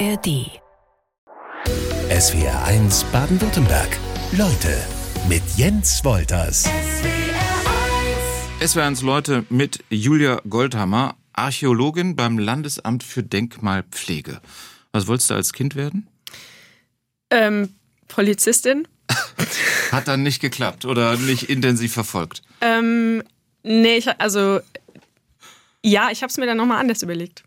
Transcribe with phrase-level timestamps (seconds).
[0.00, 0.50] ARD.
[2.10, 3.96] SWR 1 Baden-Württemberg.
[4.32, 4.76] Leute
[5.28, 6.68] mit Jens Wolters.
[8.58, 14.40] Es wären Leute mit Julia Goldhammer, Archäologin beim Landesamt für Denkmalpflege.
[14.90, 16.08] Was wolltest du als Kind werden?
[17.30, 17.74] Ähm,
[18.08, 18.88] Polizistin.
[19.92, 22.42] Hat dann nicht geklappt oder nicht intensiv verfolgt?
[22.60, 23.22] Ähm,
[23.62, 24.60] nee, ich, also
[25.84, 27.44] ja, ich habe es mir dann nochmal anders überlegt.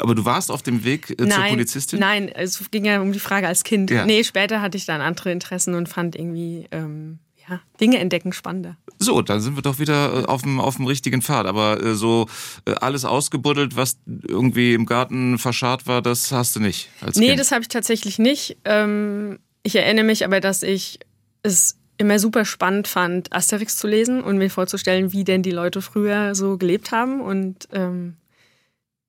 [0.00, 2.00] Aber du warst auf dem Weg äh, zur Polizistin?
[2.00, 3.90] Nein, es ging ja um die Frage als Kind.
[3.90, 4.06] Ja.
[4.06, 7.18] Nee, später hatte ich dann andere Interessen und fand irgendwie ähm,
[7.48, 8.76] ja, Dinge entdecken spannender.
[8.98, 11.46] So, dann sind wir doch wieder äh, auf dem, auf dem richtigen Pfad.
[11.46, 12.28] Aber äh, so
[12.66, 16.88] äh, alles ausgebuddelt, was irgendwie im Garten verscharrt war, das hast du nicht.
[17.00, 17.40] Als nee, kind.
[17.40, 18.56] das habe ich tatsächlich nicht.
[18.64, 21.00] Ähm, ich erinnere mich aber, dass ich
[21.42, 25.82] es immer super spannend fand, Asterix zu lesen und mir vorzustellen, wie denn die Leute
[25.82, 27.20] früher so gelebt haben.
[27.20, 28.16] Und ähm,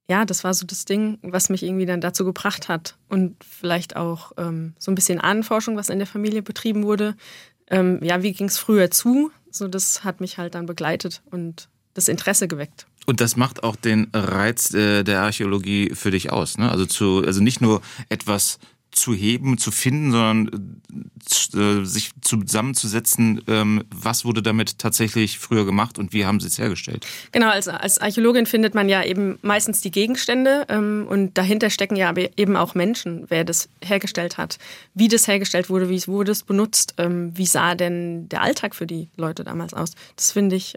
[0.10, 2.98] ja, das war so das Ding, was mich irgendwie dann dazu gebracht hat.
[3.08, 7.16] Und vielleicht auch ähm, so ein bisschen Ahnenforschung, was in der Familie betrieben wurde.
[7.70, 9.32] Ähm, ja, wie ging es früher zu?
[9.50, 12.88] So, das hat mich halt dann begleitet und das Interesse geweckt.
[13.06, 16.58] Und das macht auch den Reiz äh, der Archäologie für dich aus.
[16.58, 16.70] Ne?
[16.70, 18.60] Also, zu, also nicht nur etwas
[18.94, 20.82] zu heben, zu finden, sondern
[21.54, 26.58] äh, sich zusammenzusetzen, ähm, was wurde damit tatsächlich früher gemacht und wie haben sie es
[26.58, 27.06] hergestellt?
[27.32, 31.96] Genau, als, als Archäologin findet man ja eben meistens die Gegenstände ähm, und dahinter stecken
[31.96, 34.58] ja eben auch Menschen, wer das hergestellt hat,
[34.94, 38.76] wie das hergestellt wurde, wie es wurde es benutzt, ähm, wie sah denn der Alltag
[38.76, 39.92] für die Leute damals aus.
[40.16, 40.76] Das finde ich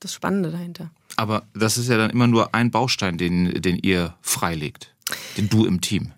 [0.00, 0.90] das Spannende dahinter.
[1.16, 4.94] Aber das ist ja dann immer nur ein Baustein, den, den ihr freilegt,
[5.36, 6.12] den du im Team.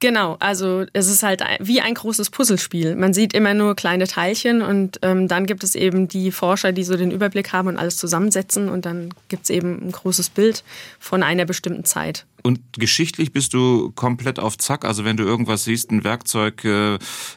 [0.00, 2.94] Genau, also es ist halt wie ein großes Puzzlespiel.
[2.94, 6.84] Man sieht immer nur kleine Teilchen und ähm, dann gibt es eben die Forscher, die
[6.84, 10.62] so den Überblick haben und alles zusammensetzen und dann gibt es eben ein großes Bild
[11.00, 12.26] von einer bestimmten Zeit.
[12.42, 14.84] Und geschichtlich bist du komplett auf Zack.
[14.84, 16.94] Also wenn du irgendwas siehst, ein Werkzeug äh,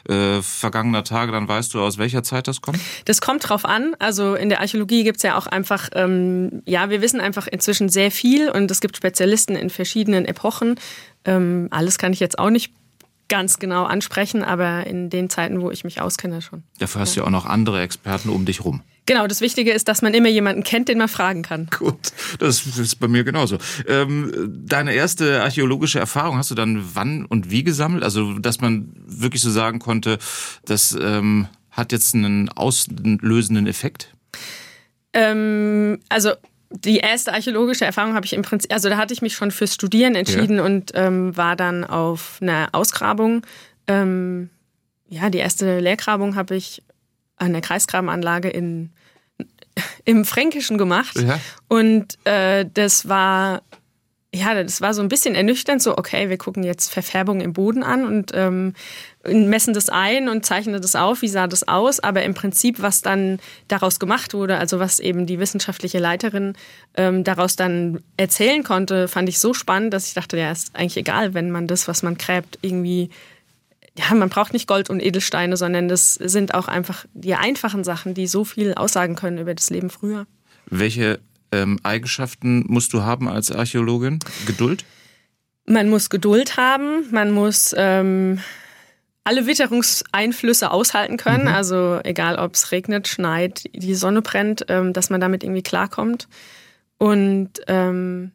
[0.08, 2.78] äh, vergangener Tage, dann weißt du, aus welcher Zeit das kommt?
[3.04, 3.94] Das kommt drauf an.
[3.98, 7.88] Also in der Archäologie gibt es ja auch einfach, ähm, ja, wir wissen einfach inzwischen
[7.88, 10.76] sehr viel und es gibt Spezialisten in verschiedenen Epochen.
[11.24, 12.72] Ähm, alles kann ich jetzt auch nicht
[13.32, 16.64] ganz genau ansprechen, aber in den Zeiten, wo ich mich auskenne, schon.
[16.78, 18.82] Dafür hast du ja auch noch andere Experten um dich rum.
[19.06, 21.66] Genau, das Wichtige ist, dass man immer jemanden kennt, den man fragen kann.
[21.78, 23.56] Gut, das ist bei mir genauso.
[23.88, 28.04] Ähm, deine erste archäologische Erfahrung hast du dann wann und wie gesammelt?
[28.04, 30.18] Also, dass man wirklich so sagen konnte,
[30.66, 34.14] das ähm, hat jetzt einen auslösenden Effekt?
[35.14, 36.32] Ähm, also
[36.72, 39.74] die erste archäologische Erfahrung habe ich im Prinzip, also da hatte ich mich schon fürs
[39.74, 40.64] Studieren entschieden ja.
[40.64, 43.42] und ähm, war dann auf einer Ausgrabung.
[43.86, 44.50] Ähm,
[45.08, 46.82] ja, die erste Lehrgrabung habe ich
[47.36, 48.90] an der Kreisgrabenanlage in,
[50.04, 51.18] im Fränkischen gemacht.
[51.18, 51.38] Ja.
[51.68, 53.62] Und äh, das war
[54.34, 57.82] ja, das war so ein bisschen ernüchternd, so, okay, wir gucken jetzt Verfärbung im Boden
[57.82, 58.72] an und ähm,
[59.24, 63.02] messen das ein und zeichnen das auf, wie sah das aus, aber im Prinzip, was
[63.02, 66.54] dann daraus gemacht wurde, also was eben die wissenschaftliche Leiterin
[66.96, 70.96] ähm, daraus dann erzählen konnte, fand ich so spannend, dass ich dachte, ja, ist eigentlich
[70.96, 73.10] egal, wenn man das, was man gräbt, irgendwie
[73.94, 78.14] ja, man braucht nicht Gold und Edelsteine, sondern das sind auch einfach die einfachen Sachen,
[78.14, 80.26] die so viel aussagen können über das Leben früher.
[80.64, 81.20] Welche
[81.52, 84.18] ähm, Eigenschaften musst du haben als Archäologin?
[84.46, 84.84] Geduld?
[85.64, 88.40] Man muss Geduld haben, man muss ähm,
[89.24, 91.54] alle Witterungseinflüsse aushalten können, mhm.
[91.54, 96.28] also egal ob es regnet, schneit, die Sonne brennt, ähm, dass man damit irgendwie klarkommt.
[96.98, 98.32] Und ähm,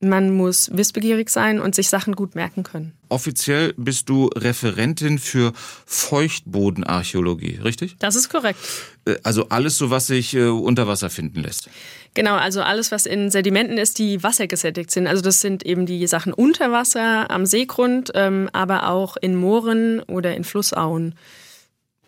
[0.00, 2.92] man muss wissbegierig sein und sich Sachen gut merken können.
[3.10, 5.52] Offiziell bist du Referentin für
[5.84, 7.96] Feuchtbodenarchäologie, richtig?
[7.98, 8.58] Das ist korrekt.
[9.04, 11.68] Äh, also alles so, was sich äh, unter Wasser finden lässt.
[12.14, 15.06] Genau, also alles, was in Sedimenten ist, die wassergesättigt sind.
[15.06, 20.00] Also das sind eben die Sachen unter Wasser, am Seegrund, ähm, aber auch in Mooren
[20.00, 21.14] oder in Flussauen.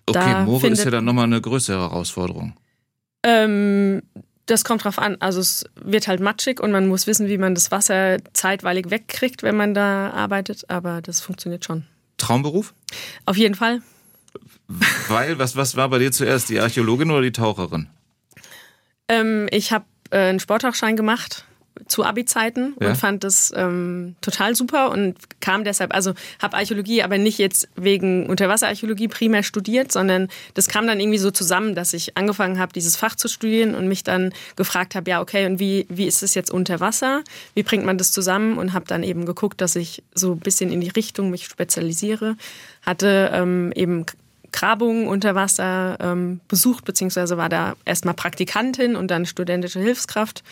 [0.07, 2.55] Okay, da Moore ist ja dann nochmal eine größere Herausforderung.
[3.23, 4.03] Ähm,
[4.53, 5.17] das kommt drauf an.
[5.21, 9.43] Also es wird halt matschig und man muss wissen, wie man das Wasser zeitweilig wegkriegt,
[9.43, 10.69] wenn man da arbeitet.
[10.69, 11.85] Aber das funktioniert schon.
[12.19, 12.75] Traumberuf?
[13.27, 13.81] Auf jeden Fall.
[15.09, 17.89] Weil, was, was war bei dir zuerst, die Archäologin oder die Taucherin?
[19.09, 21.45] Ähm, ich habe äh, einen Sporttauchschein gemacht
[21.87, 22.89] zu Abi-Zeiten ja.
[22.89, 27.69] und fand das ähm, total super und kam deshalb, also habe Archäologie aber nicht jetzt
[27.77, 32.73] wegen Unterwasserarchäologie primär studiert, sondern das kam dann irgendwie so zusammen, dass ich angefangen habe,
[32.73, 36.23] dieses Fach zu studieren und mich dann gefragt habe, ja okay, und wie, wie ist
[36.23, 37.23] es jetzt unter Wasser?
[37.55, 38.59] Wie bringt man das zusammen?
[38.59, 42.37] Und habe dann eben geguckt, dass ich so ein bisschen in die Richtung mich spezialisiere.
[42.83, 44.07] Hatte ähm, eben
[44.53, 50.43] Grabungen unter Wasser ähm, besucht, beziehungsweise war da erstmal Praktikantin und dann studentische Hilfskraft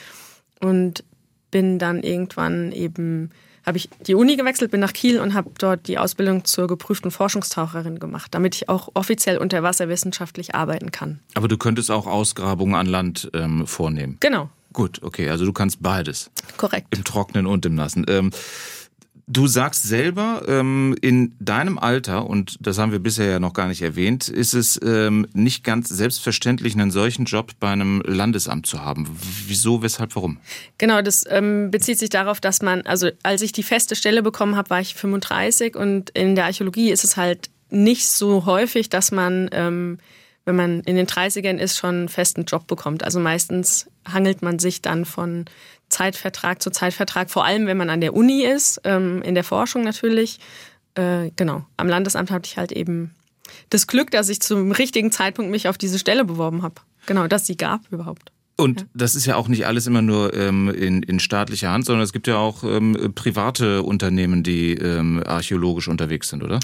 [0.60, 1.04] und
[1.50, 3.30] bin dann irgendwann eben
[3.66, 7.10] habe ich die Uni gewechselt, bin nach Kiel und habe dort die Ausbildung zur geprüften
[7.10, 11.20] Forschungstaucherin gemacht, damit ich auch offiziell unterwasserwissenschaftlich arbeiten kann.
[11.34, 14.16] Aber du könntest auch Ausgrabungen an Land ähm, vornehmen.
[14.20, 14.48] Genau.
[14.72, 16.30] Gut, okay, also du kannst beides.
[16.56, 16.96] Korrekt.
[16.96, 18.06] Im Trockenen und im Nassen.
[18.08, 18.30] Ähm,
[19.32, 23.68] Du sagst selber, ähm, in deinem Alter, und das haben wir bisher ja noch gar
[23.68, 28.84] nicht erwähnt, ist es ähm, nicht ganz selbstverständlich, einen solchen Job bei einem Landesamt zu
[28.84, 29.08] haben.
[29.46, 30.38] Wieso, weshalb, warum?
[30.78, 34.56] Genau, das ähm, bezieht sich darauf, dass man, also als ich die feste Stelle bekommen
[34.56, 39.12] habe, war ich 35 und in der Archäologie ist es halt nicht so häufig, dass
[39.12, 43.04] man, wenn man in den 30ern ist, schon einen festen Job bekommt.
[43.04, 45.44] Also meistens hangelt man sich dann von
[45.90, 49.82] Zeitvertrag zu Zeitvertrag, vor allem wenn man an der Uni ist, ähm, in der Forschung
[49.82, 50.38] natürlich.
[50.94, 53.14] Äh, genau, am Landesamt hatte ich halt eben
[53.68, 56.76] das Glück, dass ich zum richtigen Zeitpunkt mich auf diese Stelle beworben habe.
[57.06, 58.32] Genau, dass sie gab überhaupt.
[58.56, 62.04] Und das ist ja auch nicht alles immer nur ähm, in, in staatlicher Hand, sondern
[62.04, 66.60] es gibt ja auch ähm, private Unternehmen, die ähm, archäologisch unterwegs sind, oder?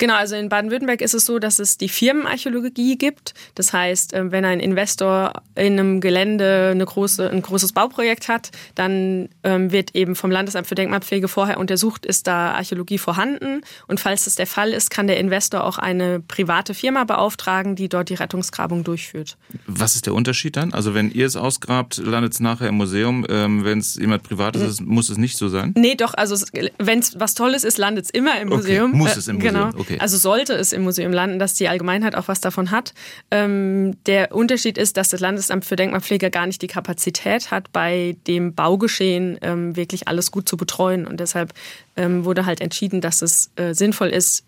[0.00, 3.34] Genau, also in Baden-Württemberg ist es so, dass es die Firmenarchäologie gibt.
[3.54, 8.50] Das heißt, ähm, wenn ein Investor in einem Gelände eine große, ein großes Bauprojekt hat,
[8.74, 13.60] dann ähm, wird eben vom Landesamt für Denkmalpflege vorher untersucht, ist da Archäologie vorhanden.
[13.88, 17.90] Und falls das der Fall ist, kann der Investor auch eine private Firma beauftragen, die
[17.90, 19.36] dort die Rettungsgrabung durchführt.
[19.66, 20.72] Was ist der Unterschied dann?
[20.72, 23.26] Also wenn ihr es ausgrabt, landet es nachher im Museum.
[23.28, 25.74] Ähm, wenn es jemand Privates ist, muss es nicht so sein?
[25.76, 26.14] Nee, doch.
[26.14, 26.42] Also
[26.78, 28.92] wenn es was Tolles ist, landet es immer im Museum.
[28.92, 29.54] Okay, muss es im Museum.
[29.54, 29.70] Genau.
[29.78, 29.89] Okay.
[29.90, 30.00] Okay.
[30.00, 32.94] Also sollte es im Museum landen, dass die Allgemeinheit auch was davon hat.
[33.30, 38.16] Ähm, der Unterschied ist, dass das Landesamt für Denkmalpflege gar nicht die Kapazität hat, bei
[38.26, 41.06] dem Baugeschehen ähm, wirklich alles gut zu betreuen.
[41.06, 41.52] Und deshalb
[41.96, 44.44] ähm, wurde halt entschieden, dass es äh, sinnvoll ist,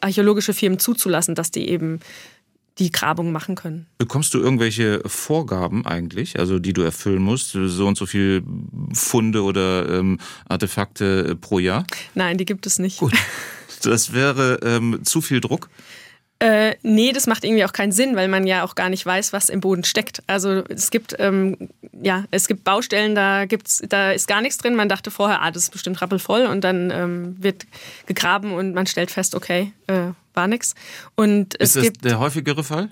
[0.00, 2.00] archäologische Firmen zuzulassen, dass die eben
[2.78, 3.86] die Grabung machen können.
[3.98, 8.42] Bekommst du irgendwelche Vorgaben eigentlich, also die du erfüllen musst, so und so viel
[8.94, 10.18] Funde oder ähm,
[10.48, 11.84] Artefakte äh, pro Jahr?
[12.14, 12.98] Nein, die gibt es nicht.
[12.98, 13.12] Gut.
[13.86, 15.68] Das wäre ähm, zu viel Druck?
[16.42, 19.34] Äh, nee, das macht irgendwie auch keinen Sinn, weil man ja auch gar nicht weiß,
[19.34, 20.22] was im Boden steckt.
[20.26, 21.68] Also es gibt ähm,
[22.00, 24.74] ja es gibt Baustellen, da gibt's, da ist gar nichts drin.
[24.74, 27.66] Man dachte vorher, ah, das ist bestimmt rappelvoll und dann ähm, wird
[28.06, 30.74] gegraben und man stellt fest, okay, äh, war nichts.
[31.14, 32.88] Und ist das gibt, der häufigere Fall?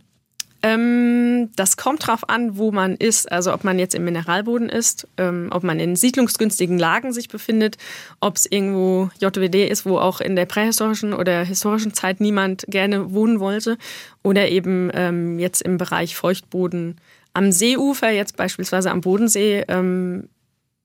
[0.63, 3.31] Ähm, das kommt drauf an, wo man ist.
[3.31, 7.77] Also ob man jetzt im Mineralboden ist, ähm, ob man in siedlungsgünstigen Lagen sich befindet,
[8.21, 13.13] ob es irgendwo JWD ist, wo auch in der prähistorischen oder historischen Zeit niemand gerne
[13.13, 13.79] wohnen wollte,
[14.25, 16.97] oder eben ähm, jetzt im Bereich Feuchtboden
[17.35, 20.29] am Seeufer, jetzt beispielsweise am Bodensee, ähm,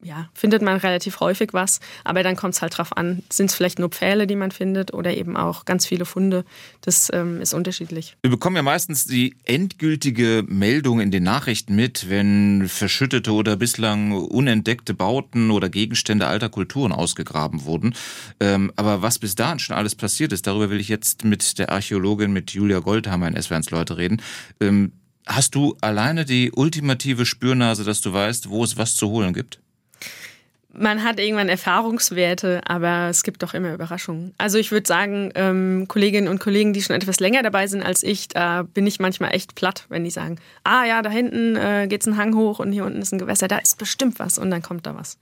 [0.04, 3.56] ja, findet man relativ häufig was, aber dann kommt es halt drauf an, sind es
[3.56, 6.46] vielleicht nur Pfähle, die man findet oder eben auch ganz viele Funde.
[6.82, 8.16] Das ähm, ist unterschiedlich.
[8.22, 14.12] Wir bekommen ja meistens die endgültige Meldung in den Nachrichten mit, wenn verschüttete oder bislang
[14.12, 17.96] unentdeckte Bauten oder Gegenstände alter Kulturen ausgegraben wurden.
[18.40, 21.72] Ähm, aber was bis dahin schon alles passiert ist, darüber will ich jetzt mit der
[21.72, 24.22] Archäologin, mit Julia Goldhammer in SWRs Leute reden.
[24.60, 24.92] Ähm,
[25.26, 29.63] hast du alleine die ultimative Spürnase, dass du weißt, wo es was zu holen gibt?
[30.76, 34.34] Man hat irgendwann Erfahrungswerte, aber es gibt doch immer Überraschungen.
[34.38, 38.02] Also ich würde sagen, ähm, Kolleginnen und Kollegen, die schon etwas länger dabei sind als
[38.04, 41.88] ich, da bin ich manchmal echt platt, wenn die sagen, ah ja, da hinten äh,
[41.88, 44.50] geht's einen Hang hoch und hier unten ist ein Gewässer, da ist bestimmt was und
[44.50, 45.18] dann kommt da was.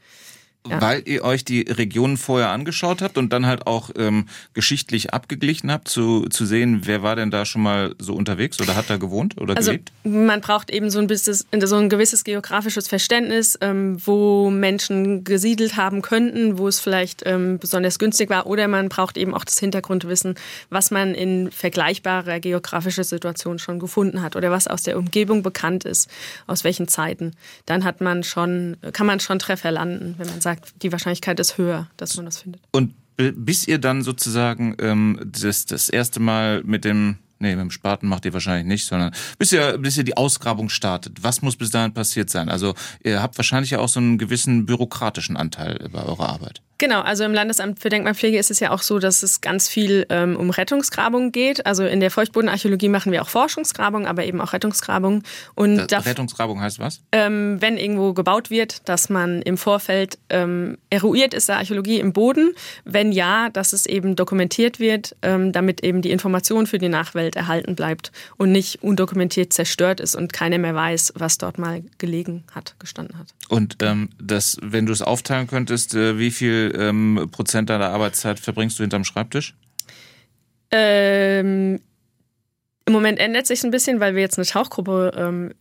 [0.70, 0.80] Ja.
[0.80, 5.72] Weil ihr euch die Regionen vorher angeschaut habt und dann halt auch ähm, geschichtlich abgeglichen
[5.72, 8.98] habt, zu, zu sehen, wer war denn da schon mal so unterwegs oder hat da
[8.98, 9.92] gewohnt oder also, gelebt?
[10.04, 15.78] Man braucht eben so ein, bisschen, so ein gewisses geografisches Verständnis, ähm, wo Menschen gesiedelt
[15.78, 19.58] haben könnten, wo es vielleicht ähm, besonders günstig war, oder man braucht eben auch das
[19.58, 20.36] Hintergrundwissen,
[20.70, 25.86] was man in vergleichbarer geografischer Situation schon gefunden hat oder was aus der Umgebung bekannt
[25.86, 26.08] ist,
[26.46, 27.32] aus welchen Zeiten.
[27.66, 31.40] Dann hat man schon, kann man schon Treffer landen, wenn man sagt, sagt, die Wahrscheinlichkeit
[31.40, 32.62] ist höher, dass man das findet.
[32.72, 37.72] Und bis ihr dann sozusagen ähm, das, das erste Mal mit dem Nee, mit dem
[37.72, 41.24] Spaten macht ihr wahrscheinlich nicht, sondern bis ihr, bis ihr die Ausgrabung startet.
[41.24, 42.50] Was muss bis dahin passiert sein?
[42.50, 46.62] Also ihr habt wahrscheinlich ja auch so einen gewissen bürokratischen Anteil bei eurer Arbeit.
[46.82, 50.08] Genau, also im Landesamt für Denkmalpflege ist es ja auch so, dass es ganz viel
[50.10, 51.64] ähm, um Rettungsgrabungen geht.
[51.68, 55.22] Also in der Feuchtbodenarchäologie machen wir auch Forschungsgrabungen, aber eben auch Rettungsgrabungen.
[55.54, 57.02] Und das Rettungsgrabung heißt was?
[57.12, 62.14] Ähm, wenn irgendwo gebaut wird, dass man im Vorfeld ähm, eruiert ist der Archäologie im
[62.14, 62.50] Boden.
[62.84, 67.36] Wenn ja, dass es eben dokumentiert wird, ähm, damit eben die Information für die Nachwelt
[67.36, 72.44] erhalten bleibt und nicht undokumentiert zerstört ist und keiner mehr weiß, was dort mal gelegen
[72.56, 73.28] hat, gestanden hat.
[73.50, 78.40] Und ähm, das, wenn du es aufteilen könntest, äh, wie viel ähm, Prozent deiner Arbeitszeit
[78.40, 79.56] verbringst du hinterm Schreibtisch?
[80.72, 81.80] Ähm,
[82.86, 85.54] Im Moment ändert sich ein bisschen, weil wir jetzt eine Tauchgruppe ähm,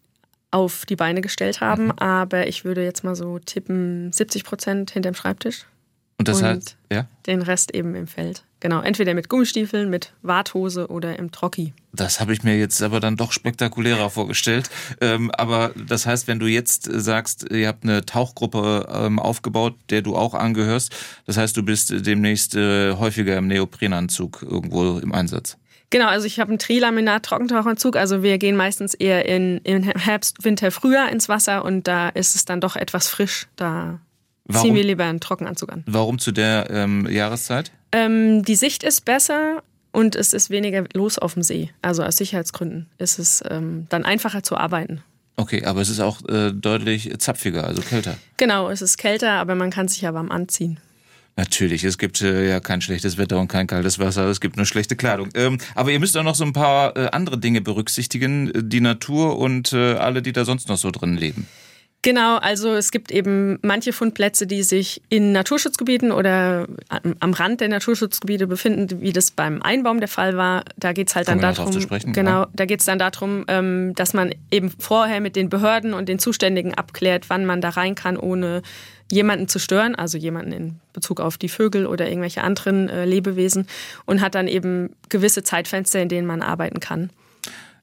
[0.51, 1.87] auf die Beine gestellt haben.
[1.87, 1.99] Mhm.
[1.99, 5.67] Aber ich würde jetzt mal so tippen, 70 Prozent hinterm Schreibtisch.
[6.21, 7.07] Und das heißt, ja?
[7.27, 8.45] Den Rest eben im Feld.
[8.61, 11.73] Genau, entweder mit Gummistiefeln, mit Warthose oder im Trocki.
[11.95, 14.69] Das habe ich mir jetzt aber dann doch spektakulärer vorgestellt.
[15.01, 20.03] Ähm, aber das heißt, wenn du jetzt sagst, ihr habt eine Tauchgruppe ähm, aufgebaut, der
[20.03, 25.57] du auch angehörst, das heißt, du bist demnächst äh, häufiger im Neoprenanzug irgendwo im Einsatz.
[25.89, 27.97] Genau, also ich habe einen Trilaminat-Trockentauchanzug.
[27.97, 32.37] Also wir gehen meistens eher in, in Herbst, Winter, Frühjahr ins Wasser und da ist
[32.37, 33.49] es dann doch etwas frisch.
[33.57, 34.01] Da
[34.53, 35.85] Warum, ziehen wir lieber einen Trockenanzug an.
[35.87, 37.73] Warum zu der ähm, Jahreszeit?
[37.93, 41.71] Ähm, die Sicht ist besser und es ist weniger los auf dem See.
[41.83, 45.03] Also aus Sicherheitsgründen ist es ähm, dann einfacher zu arbeiten.
[45.37, 48.17] Okay, aber es ist auch äh, deutlich zapfiger, also kälter.
[48.37, 50.79] Genau, es ist kälter, aber man kann sich ja warm anziehen.
[51.37, 54.67] Natürlich, es gibt äh, ja kein schlechtes Wetter und kein kaltes Wasser, es gibt nur
[54.67, 55.31] schlechte Kleidung.
[55.35, 59.39] Ähm, aber ihr müsst auch noch so ein paar äh, andere Dinge berücksichtigen, die Natur
[59.39, 61.47] und äh, alle, die da sonst noch so drin leben.
[62.03, 67.69] Genau, also es gibt eben manche Fundplätze, die sich in Naturschutzgebieten oder am Rand der
[67.69, 70.65] Naturschutzgebiete befinden, wie das beim Einbaum der Fall war.
[70.79, 72.49] Da geht es halt Kommen dann darum, sprechen, genau, ja.
[72.55, 73.45] da geht es dann darum,
[73.95, 77.95] dass man eben vorher mit den Behörden und den Zuständigen abklärt, wann man da rein
[77.95, 78.63] kann, ohne
[79.13, 83.67] jemanden zu stören, also jemanden in Bezug auf die Vögel oder irgendwelche anderen äh, Lebewesen
[84.07, 87.11] und hat dann eben gewisse Zeitfenster, in denen man arbeiten kann.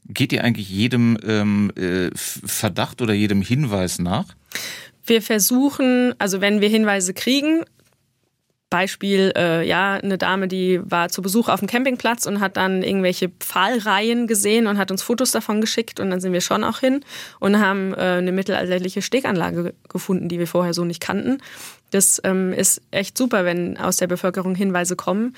[0.09, 4.25] Geht ihr eigentlich jedem ähm, äh, Verdacht oder jedem Hinweis nach?
[5.05, 7.63] Wir versuchen, also wenn wir Hinweise kriegen,
[8.69, 12.83] Beispiel, äh, ja, eine Dame, die war zu Besuch auf dem Campingplatz und hat dann
[12.83, 16.79] irgendwelche Pfahlreihen gesehen und hat uns Fotos davon geschickt und dann sind wir schon auch
[16.79, 17.05] hin
[17.39, 21.37] und haben äh, eine mittelalterliche Steganlage gefunden, die wir vorher so nicht kannten.
[21.91, 25.33] Das ähm, ist echt super, wenn aus der Bevölkerung Hinweise kommen.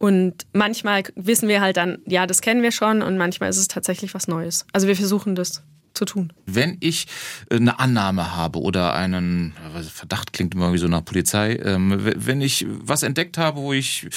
[0.00, 3.68] Und manchmal wissen wir halt dann, ja, das kennen wir schon und manchmal ist es
[3.68, 4.64] tatsächlich was Neues.
[4.72, 5.62] Also wir versuchen das
[5.94, 6.32] zu tun.
[6.46, 7.06] Wenn ich
[7.50, 9.54] äh, eine Annahme habe oder einen
[9.92, 14.08] Verdacht klingt immer wie so nach Polizei, ähm, wenn ich was entdeckt habe, wo ich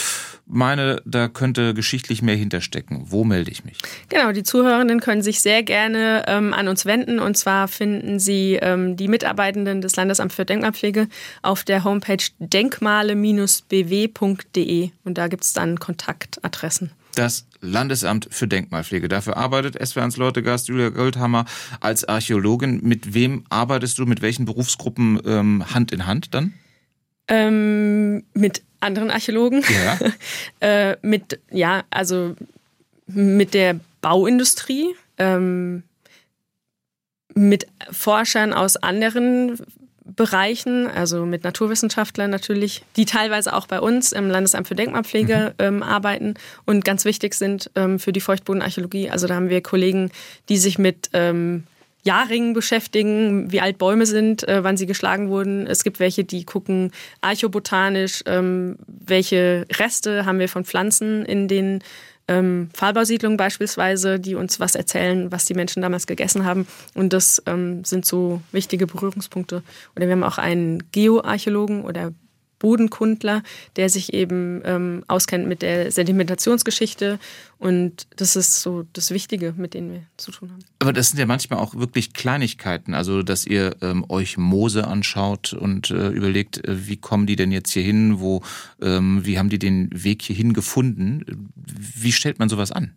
[0.46, 3.77] meine, da könnte geschichtlich mehr hinterstecken, wo melde ich mich?
[4.10, 8.60] Genau, die Zuhörenden können sich sehr gerne ähm, an uns wenden und zwar finden Sie
[8.62, 11.08] ähm, die Mitarbeitenden des Landesamts für Denkmalpflege
[11.42, 19.08] auf der Homepage denkmale-bw.de und da gibt es dann Kontaktadressen das Landesamt für Denkmalpflege.
[19.08, 21.46] Dafür arbeitet SWRs Leutegast Julia Goldhammer
[21.79, 22.82] als Archäologin.
[22.84, 26.53] Mit wem arbeitest du, mit welchen Berufsgruppen ähm, Hand in Hand dann?
[27.27, 29.63] Ähm, mit anderen Archäologen.
[29.70, 30.00] Ja.
[30.91, 32.36] äh, mit, ja, also
[33.08, 35.84] mit der Bauindustrie, ähm,
[37.34, 39.58] mit Forschern aus anderen
[40.06, 45.66] Bereichen, also mit Naturwissenschaftlern natürlich, die teilweise auch bei uns im Landesamt für Denkmalpflege mhm.
[45.66, 46.34] ähm, arbeiten
[46.66, 49.10] und ganz wichtig sind ähm, für die Feuchtbodenarchäologie.
[49.10, 50.12] Also da haben wir Kollegen,
[50.50, 51.64] die sich mit ähm,
[52.04, 55.66] Jahrringen beschäftigen, wie alt Bäume sind, äh, wann sie geschlagen wurden.
[55.68, 56.92] Es gibt welche, die gucken
[57.22, 61.80] archobotanisch, ähm, welche Reste haben wir von Pflanzen in den
[62.27, 66.68] ähm, Pfahlbausiedlungen beispielsweise, die uns was erzählen, was die Menschen damals gegessen haben.
[66.94, 69.62] Und das ähm, sind so wichtige Berührungspunkte.
[69.96, 72.13] Oder wir haben auch einen Geoarchäologen oder
[72.63, 73.43] Bodenkundler,
[73.75, 77.20] der sich eben ähm, auskennt mit der Sedimentationsgeschichte.
[77.60, 80.63] Und das ist so das Wichtige, mit denen wir zu tun haben.
[80.79, 82.93] Aber das sind ja manchmal auch wirklich Kleinigkeiten.
[82.93, 87.51] Also, dass ihr ähm, euch Moose anschaut und äh, überlegt, äh, wie kommen die denn
[87.51, 88.22] jetzt hier hin?
[88.22, 88.41] Wo,
[88.82, 91.51] ähm, wie haben die den Weg hierhin gefunden?
[91.55, 92.93] Wie stellt man sowas an?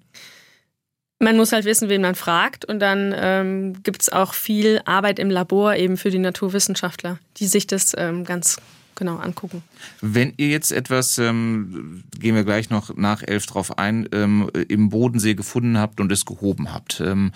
[1.19, 2.65] Man muss halt wissen, wen man fragt.
[2.65, 7.49] Und dann ähm, gibt es auch viel Arbeit im Labor eben für die Naturwissenschaftler, die
[7.49, 8.59] sich das ähm, ganz
[8.97, 9.63] genau angucken.
[10.01, 14.89] Wenn ihr jetzt etwas, ähm, gehen wir gleich noch nach elf drauf ein, ähm, im
[14.89, 17.33] Bodensee gefunden habt und es gehoben habt, ähm,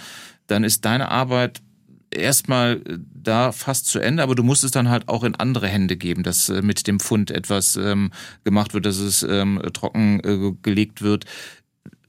[0.46, 1.62] dann ist deine Arbeit
[2.10, 2.82] erstmal
[3.22, 6.22] da fast zu Ende, aber du musst es dann halt auch in andere Hände geben,
[6.22, 8.10] dass äh, mit dem Fund etwas ähm,
[8.44, 11.24] gemacht wird, dass es ähm, trocken äh, gelegt wird.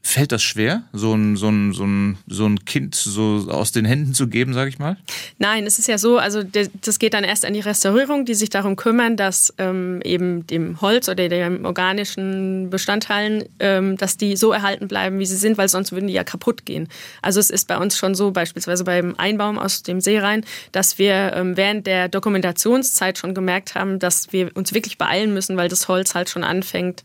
[0.04, 3.86] Fällt das schwer, so ein, so ein, so ein, so ein Kind so aus den
[3.86, 4.98] Händen zu geben, sage ich mal?
[5.38, 8.50] Nein, es ist ja so, also das geht dann erst an die Restaurierung, die sich
[8.50, 14.52] darum kümmern, dass ähm, eben dem Holz oder den organischen Bestandteilen, ähm, dass die so
[14.52, 16.88] erhalten bleiben, wie sie sind, weil sonst würden die ja kaputt gehen.
[17.22, 20.98] Also es ist bei uns schon so, beispielsweise beim Einbaum aus dem See rein, dass
[20.98, 25.70] wir ähm, während der Dokumentationszeit schon gemerkt haben, dass wir uns wirklich beeilen müssen, weil
[25.70, 27.04] das Holz halt schon anfängt,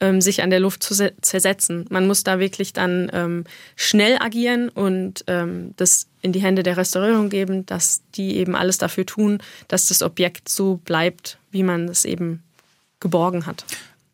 [0.00, 1.86] ähm, sich an der Luft zu zersetzen.
[1.90, 3.44] Man muss da wirklich dann ähm,
[3.76, 8.78] schnell agieren und ähm, das in die Hände der Restaurierung geben, dass die eben alles
[8.78, 9.38] dafür tun,
[9.68, 12.42] dass das Objekt so bleibt, wie man es eben
[13.00, 13.64] geborgen hat.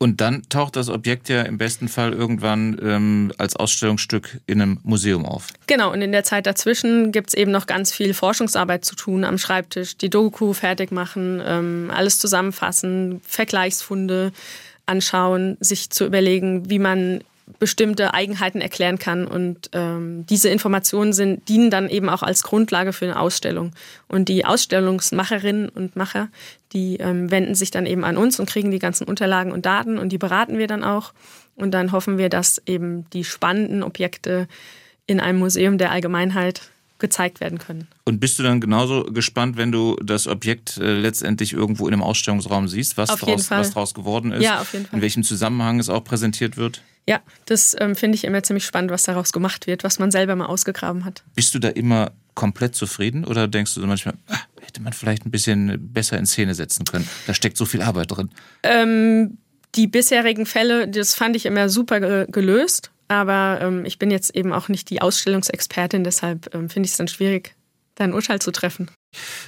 [0.03, 4.81] Und dann taucht das Objekt ja im besten Fall irgendwann ähm, als Ausstellungsstück in einem
[4.83, 5.47] Museum auf.
[5.69, 9.23] Genau, und in der Zeit dazwischen gibt es eben noch ganz viel Forschungsarbeit zu tun
[9.23, 9.97] am Schreibtisch.
[9.97, 14.33] Die Doku fertig machen, ähm, alles zusammenfassen, Vergleichsfunde
[14.87, 17.23] anschauen, sich zu überlegen, wie man
[17.59, 19.27] bestimmte Eigenheiten erklären kann.
[19.27, 23.73] Und ähm, diese Informationen sind, dienen dann eben auch als Grundlage für eine Ausstellung.
[24.09, 26.29] Und die Ausstellungsmacherinnen und Macher,
[26.73, 29.99] die ähm, wenden sich dann eben an uns und kriegen die ganzen Unterlagen und Daten
[29.99, 31.13] und die beraten wir dann auch.
[31.55, 34.49] Und dann hoffen wir, dass eben die spannenden Objekte
[35.07, 36.63] in einem Museum der Allgemeinheit
[37.03, 37.89] gezeigt werden können.
[38.05, 42.03] Und bist du dann genauso gespannt, wenn du das Objekt äh, letztendlich irgendwo in einem
[42.03, 44.97] Ausstellungsraum siehst, was, daraus, was daraus geworden ist, ja, auf jeden Fall.
[44.97, 46.81] in welchem Zusammenhang es auch präsentiert wird?
[47.07, 50.37] Ja, das ähm, finde ich immer ziemlich spannend, was daraus gemacht wird, was man selber
[50.37, 51.25] mal ausgegraben hat.
[51.35, 55.33] Bist du da immer komplett zufrieden oder denkst du manchmal, ah, hätte man vielleicht ein
[55.33, 57.07] bisschen besser in Szene setzen können?
[57.27, 58.31] Da steckt so viel Arbeit drin.
[58.63, 59.39] Ähm,
[59.75, 64.53] die bisherigen Fälle, das fand ich immer super gelöst, aber ähm, ich bin jetzt eben
[64.53, 67.55] auch nicht die Ausstellungsexpertin, deshalb ähm, finde ich es dann schwierig,
[67.95, 68.91] da ein Urteil zu treffen.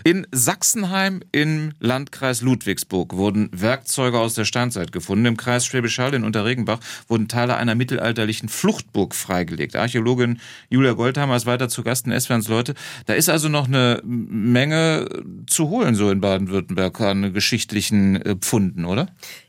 [0.04, 5.25] In Sachsenheim im Landkreis Ludwigsburg wurden Werkzeuge aus der Steinzeit gefunden.
[5.25, 6.78] Im Kreis Schwäbisch Hall in Unterregenbach
[7.09, 9.76] wurden Teile einer mittelalterlichen Fluchtburg freigelegt.
[9.76, 12.75] Archäologin Julia Goldhammer ist weiter zu Gast in Esferns Leute.
[13.06, 15.09] Da ist also noch eine Menge
[15.47, 19.06] zu holen so in Baden-Württemberg an geschichtlichen äh, Pfunden, oder?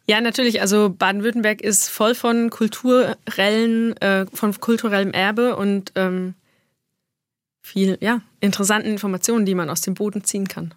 [0.07, 0.61] Ja, natürlich.
[0.61, 6.35] Also Baden-Württemberg ist voll von kulturellen, äh, von kulturellem Erbe und ähm
[7.65, 10.73] viel, ja, interessanten Informationen, die man aus dem Boden ziehen kann.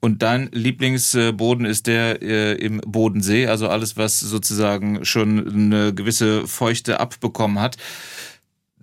[0.00, 6.46] Und dein Lieblingsboden ist der äh, im Bodensee, also alles, was sozusagen schon eine gewisse
[6.46, 7.76] Feuchte abbekommen hat.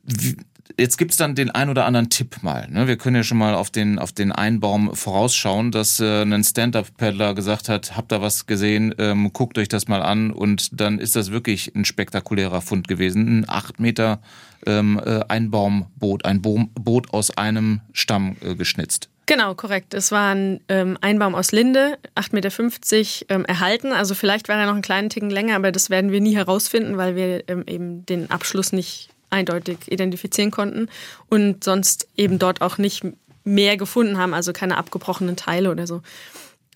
[0.03, 0.37] Wie,
[0.79, 2.67] jetzt gibt's dann den ein oder anderen Tipp mal.
[2.69, 2.88] Ne?
[2.88, 7.34] Wir können ja schon mal auf den, auf den Einbaum vorausschauen, dass äh, ein Stand-Up-Paddler
[7.34, 11.15] gesagt hat, habt da was gesehen, ähm, guckt euch das mal an und dann ist
[11.15, 13.39] das wirklich ein spektakulärer Fund gewesen.
[13.39, 14.19] Ein acht Meter
[14.65, 19.10] ähm, äh, Einbaumboot, ein Bo Boot aus einem Stamm äh, geschnitzt.
[19.27, 19.93] Genau, korrekt.
[19.93, 23.91] Es war ein ähm, Einbaum aus Linde, 8,50 Meter ähm, erhalten.
[23.91, 26.96] Also vielleicht war er noch einen kleinen Ticken länger, aber das werden wir nie herausfinden,
[26.96, 30.89] weil wir ähm, eben den Abschluss nicht eindeutig identifizieren konnten
[31.29, 33.03] und sonst eben dort auch nicht
[33.43, 36.01] mehr gefunden haben, also keine abgebrochenen Teile oder so.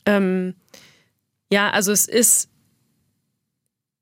[0.05, 0.55] Ähm,
[1.51, 2.49] ja, also es ist,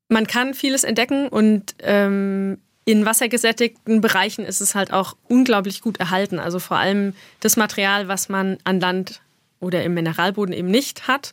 [0.08, 5.98] man kann vieles entdecken und ähm, in wassergesättigten Bereichen ist es halt auch unglaublich gut
[5.98, 6.38] erhalten.
[6.38, 9.20] Also vor allem das Material, was man an Land
[9.60, 11.32] oder im Mineralboden eben nicht hat.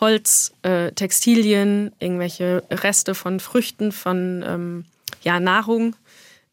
[0.00, 4.84] Holz, äh, Textilien, irgendwelche Reste von Früchten, von ähm,
[5.22, 5.96] ja, Nahrung,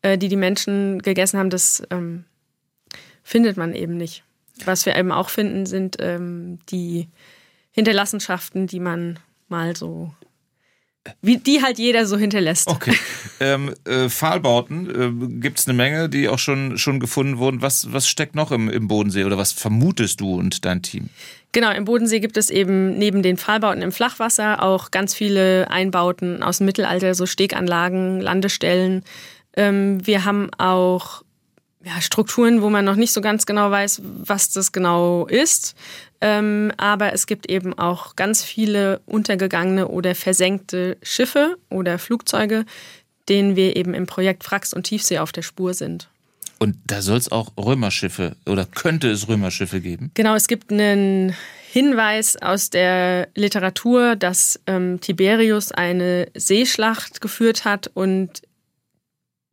[0.04, 2.26] äh, die die Menschen gegessen haben, das ähm,
[3.24, 4.24] findet man eben nicht.
[4.66, 7.08] Was wir eben auch finden, sind ähm, die
[7.72, 10.14] Hinterlassenschaften, die man mal so
[11.22, 12.70] wie die halt jeder so hinterlässt.
[12.70, 12.96] Okay.
[13.40, 17.62] Ähm, äh, Pfahlbauten äh, gibt es eine Menge, die auch schon, schon gefunden wurden.
[17.62, 21.10] Was, was steckt noch im, im Bodensee oder was vermutest du und dein Team?
[21.52, 26.42] Genau, im Bodensee gibt es eben neben den Pfahlbauten im Flachwasser auch ganz viele Einbauten
[26.42, 29.04] aus dem Mittelalter, so Steganlagen, Landestellen.
[29.56, 31.24] Ähm, wir haben auch
[31.84, 35.76] ja, Strukturen, wo man noch nicht so ganz genau weiß, was das genau ist.
[36.22, 42.66] Ähm, aber es gibt eben auch ganz viele untergegangene oder versenkte Schiffe oder Flugzeuge,
[43.28, 46.10] denen wir eben im Projekt Frax und Tiefsee auf der Spur sind.
[46.60, 50.12] Und da soll es auch Römerschiffe oder könnte es Römerschiffe geben?
[50.14, 51.36] Genau, es gibt einen
[51.70, 58.44] Hinweis aus der Literatur, dass ähm, Tiberius eine Seeschlacht geführt hat und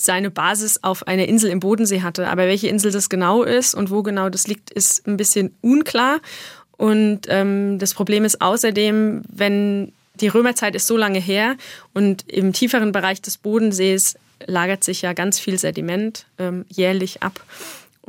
[0.02, 2.28] seine Basis auf einer Insel im Bodensee hatte.
[2.28, 6.20] Aber welche Insel das genau ist und wo genau das liegt, ist ein bisschen unklar.
[6.76, 11.56] Und ähm, das Problem ist außerdem, wenn die Römerzeit ist so lange her
[11.94, 17.40] und im tieferen Bereich des Bodensees lagert sich ja ganz viel Sediment ähm, jährlich ab.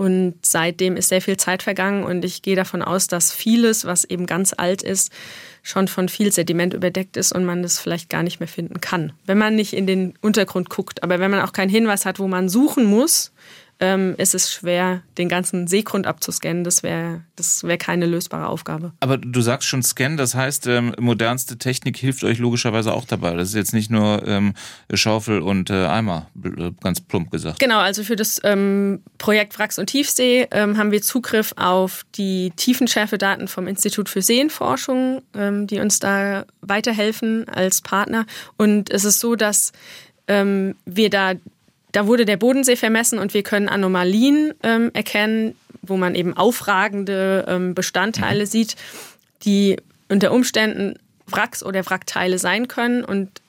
[0.01, 4.03] Und seitdem ist sehr viel Zeit vergangen und ich gehe davon aus, dass vieles, was
[4.03, 5.13] eben ganz alt ist,
[5.61, 9.13] schon von viel Sediment überdeckt ist und man das vielleicht gar nicht mehr finden kann,
[9.27, 11.03] wenn man nicht in den Untergrund guckt.
[11.03, 13.31] Aber wenn man auch keinen Hinweis hat, wo man suchen muss,
[13.81, 16.63] ähm, ist es schwer, den ganzen Seegrund abzuscannen.
[16.63, 18.93] Das wäre das wär keine lösbare Aufgabe.
[18.99, 23.35] Aber du sagst schon Scan, das heißt, ähm, modernste Technik hilft euch logischerweise auch dabei.
[23.35, 24.53] Das ist jetzt nicht nur ähm,
[24.93, 26.27] Schaufel und äh, Eimer,
[26.81, 27.59] ganz plump gesagt.
[27.59, 32.51] Genau, also für das ähm, Projekt Wracks und Tiefsee ähm, haben wir Zugriff auf die
[32.55, 38.27] Tiefenschärfedaten vom Institut für Seenforschung, ähm, die uns da weiterhelfen als Partner.
[38.57, 39.73] Und es ist so, dass
[40.27, 41.33] wir da
[41.91, 47.45] da wurde der Bodensee vermessen und wir können Anomalien ähm, erkennen, wo man eben aufragende
[47.47, 48.47] ähm, Bestandteile mhm.
[48.47, 48.75] sieht,
[49.43, 49.77] die
[50.09, 50.95] unter Umständen
[51.27, 53.03] Wracks oder Wrackteile sein können.
[53.03, 53.41] Und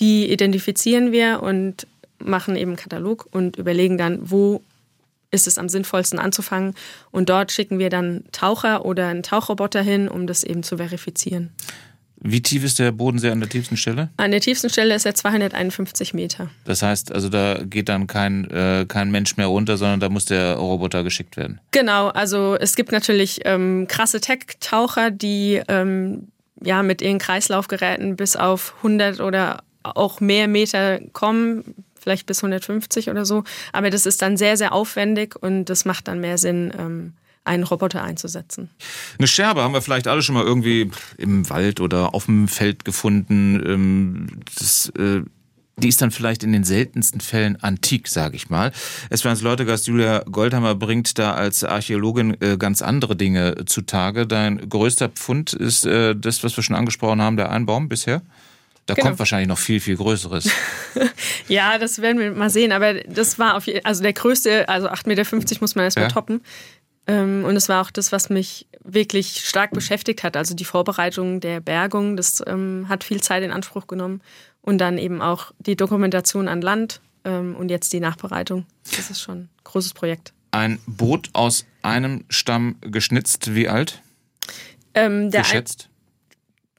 [0.00, 1.86] Die identifizieren wir und
[2.18, 4.62] machen eben einen Katalog und überlegen dann, wo
[5.30, 6.74] ist es am sinnvollsten anzufangen.
[7.10, 11.50] Und dort schicken wir dann Taucher oder einen Tauchroboter hin, um das eben zu verifizieren.
[12.20, 14.10] Wie tief ist der Bodensee an der tiefsten Stelle?
[14.16, 16.50] An der tiefsten Stelle ist er 251 Meter.
[16.64, 20.24] Das heißt, also da geht dann kein, äh, kein Mensch mehr runter, sondern da muss
[20.24, 21.60] der Roboter geschickt werden.
[21.70, 26.28] Genau, also es gibt natürlich ähm, krasse Tech-Taucher, die ähm,
[26.60, 33.10] ja mit ihren Kreislaufgeräten bis auf 100 oder auch mehr Meter kommen, vielleicht bis 150
[33.10, 33.44] oder so.
[33.72, 37.12] Aber das ist dann sehr, sehr aufwendig und das macht dann mehr Sinn, ähm,
[37.48, 38.70] einen Roboter einzusetzen.
[39.18, 42.84] Eine Scherbe haben wir vielleicht alle schon mal irgendwie im Wald oder auf dem Feld
[42.84, 43.62] gefunden.
[43.66, 45.22] Ähm, das, äh,
[45.76, 48.72] die ist dann vielleicht in den seltensten Fällen antik, sage ich mal.
[49.10, 54.26] S1 Leutegast Julia Goldhammer bringt da als Archäologin äh, ganz andere Dinge zutage.
[54.26, 58.22] Dein größter Pfund ist äh, das, was wir schon angesprochen haben, der Einbaum bisher.
[58.88, 59.08] Da genau.
[59.08, 60.50] kommt wahrscheinlich noch viel, viel Größeres.
[61.48, 62.72] ja, das werden wir mal sehen.
[62.72, 65.26] Aber das war auf jeden also der größte, also 8,50 Meter
[65.60, 66.10] muss man erstmal ja.
[66.10, 66.40] toppen.
[67.08, 70.36] Ähm, und es war auch das, was mich wirklich stark beschäftigt hat.
[70.36, 74.20] Also die Vorbereitung der Bergung, das ähm, hat viel Zeit in Anspruch genommen.
[74.60, 78.66] Und dann eben auch die Dokumentation an Land ähm, und jetzt die Nachbereitung.
[78.94, 80.34] Das ist schon ein großes Projekt.
[80.50, 84.02] Ein Boot aus einem Stamm geschnitzt, wie alt?
[84.94, 85.88] Ähm, Geschätzt?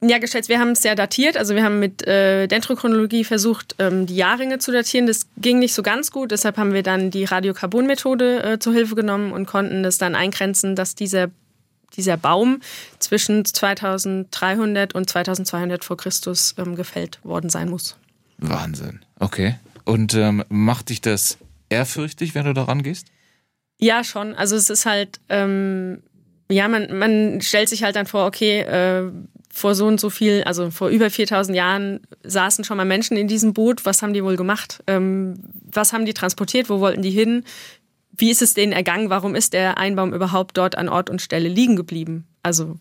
[0.02, 0.48] Ja, geschätzt.
[0.48, 1.36] Wir haben es ja datiert.
[1.36, 5.06] Also wir haben mit äh, Dendrochronologie versucht, ähm, die Jahrringe zu datieren.
[5.06, 6.30] Das ging nicht so ganz gut.
[6.30, 10.74] Deshalb haben wir dann die Radiokarbon-Methode äh, zur Hilfe genommen und konnten das dann eingrenzen,
[10.74, 11.28] dass dieser,
[11.96, 12.60] dieser Baum
[12.98, 17.98] zwischen 2300 und 2200 vor Christus ähm, gefällt worden sein muss.
[18.38, 19.00] Wahnsinn.
[19.18, 19.56] Okay.
[19.84, 21.36] Und ähm, macht dich das
[21.68, 23.06] ehrfürchtig, wenn du da rangehst?
[23.78, 24.34] Ja, schon.
[24.34, 25.20] Also es ist halt...
[25.28, 26.02] Ähm,
[26.50, 29.08] ja, man, man stellt sich halt dann vor, okay, äh,
[29.52, 33.28] vor so und so viel, also vor über 4000 Jahren saßen schon mal Menschen in
[33.28, 33.84] diesem Boot.
[33.84, 34.82] Was haben die wohl gemacht?
[34.86, 35.34] Ähm,
[35.72, 36.70] was haben die transportiert?
[36.70, 37.44] Wo wollten die hin?
[38.16, 39.10] Wie ist es denen ergangen?
[39.10, 42.26] Warum ist der Einbaum überhaupt dort an Ort und Stelle liegen geblieben?
[42.42, 42.78] Also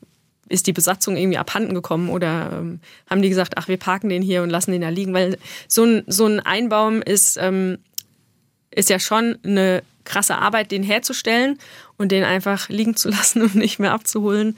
[0.48, 2.80] ist die Besatzung irgendwie abhanden gekommen oder ähm,
[3.10, 5.14] haben die gesagt, ach, wir parken den hier und lassen den da liegen?
[5.14, 7.78] Weil so ein, so ein Einbaum ist, ähm,
[8.72, 11.58] ist ja schon eine krasse Arbeit, den herzustellen
[11.98, 14.58] und den einfach liegen zu lassen und nicht mehr abzuholen.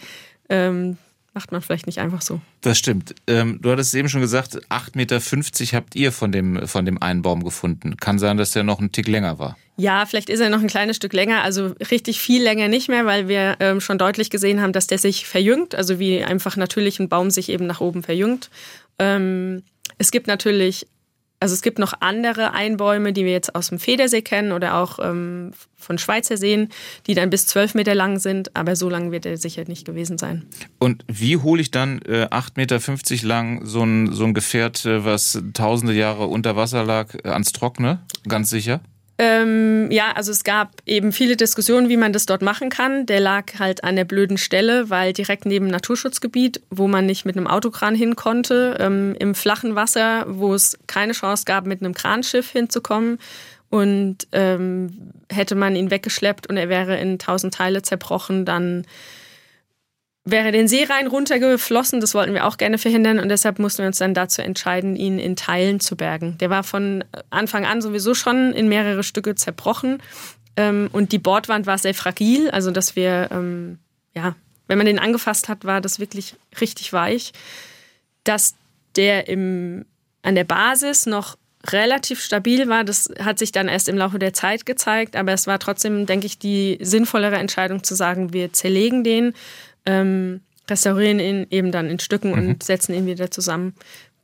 [0.50, 0.98] Ähm,
[1.34, 2.42] macht man vielleicht nicht einfach so.
[2.62, 3.16] Das stimmt.
[3.28, 5.20] Ähm, du hattest eben schon gesagt, 8,50 Meter
[5.78, 7.98] habt ihr von dem, von dem einen Baum gefunden.
[7.98, 9.58] Kann sein, dass der noch ein Tick länger war.
[9.78, 11.42] Ja, vielleicht ist er noch ein kleines Stück länger.
[11.42, 14.98] Also richtig viel länger nicht mehr, weil wir ähm, schon deutlich gesehen haben, dass der
[14.98, 15.74] sich verjüngt.
[15.74, 18.50] Also wie einfach natürlich ein Baum sich eben nach oben verjüngt.
[19.00, 19.64] Ähm,
[19.98, 20.88] es gibt natürlich
[21.42, 25.00] also es gibt noch andere Einbäume, die wir jetzt aus dem Federsee kennen oder auch
[25.02, 26.70] ähm, von Schweizer Seen,
[27.08, 30.20] die dann bis zwölf Meter lang sind, aber so lang wird er sicher nicht gewesen
[30.20, 30.46] sein.
[30.78, 35.04] Und wie hole ich dann äh, 8,50 Meter lang so ein, so ein Gefährt, äh,
[35.04, 38.00] was tausende Jahre unter Wasser lag, äh, ans Trockene?
[38.28, 38.82] Ganz sicher?
[39.18, 43.06] Ähm, ja, also es gab eben viele Diskussionen, wie man das dort machen kann.
[43.06, 47.38] Der lag halt an der blöden Stelle, weil direkt neben Naturschutzgebiet, wo man nicht mit
[47.38, 51.94] einem Autokran hin konnte, ähm, im flachen Wasser, wo es keine Chance gab, mit einem
[51.94, 53.20] Kranschiff hinzukommen.
[53.70, 58.86] Und ähm, hätte man ihn weggeschleppt und er wäre in tausend Teile zerbrochen, dann
[60.24, 62.00] wäre den See rein runtergeflossen.
[62.00, 65.20] Das wollten wir auch gerne verhindern und deshalb mussten wir uns dann dazu entscheiden, ihn
[65.20, 66.38] in Teilen zu bergen.
[66.40, 70.02] Der war von Anfang an sowieso schon in mehrere Stücke zerbrochen
[70.58, 73.80] ähm, und die Bordwand war sehr fragil, also dass wir, ähm,
[74.14, 74.36] ja,
[74.68, 77.34] wenn man den angefasst hat, war das wirklich richtig weich.
[78.24, 78.56] Dass
[78.96, 79.86] der im,
[80.22, 82.84] an der Basis noch relativ stabil war.
[82.84, 86.26] Das hat sich dann erst im Laufe der Zeit gezeigt, aber es war trotzdem, denke
[86.26, 89.34] ich, die sinnvollere Entscheidung zu sagen, wir zerlegen den
[89.86, 92.38] ähm, restaurieren ihn eben dann in Stücken mhm.
[92.38, 93.74] und setzen ihn wieder zusammen,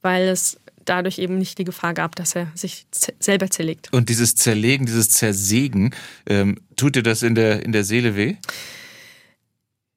[0.02, 2.88] weil es dadurch eben nicht die Gefahr gab, dass er sich
[3.20, 3.92] selber zerlegt.
[3.92, 5.94] Und dieses Zerlegen, dieses Zersägen,
[6.28, 8.36] ähm, tut dir das in der, in der Seele weh?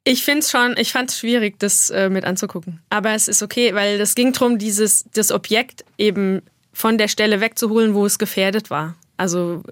[0.05, 2.81] Ich finde es schon, ich fand es schwierig, das äh, mit anzugucken.
[2.91, 6.43] Aber es ist okay, weil es ging darum, dieses, das Objekt eben
[6.73, 8.97] von der Stelle wegzuholen, wo es gefährdet war.
[9.17, 9.63] Also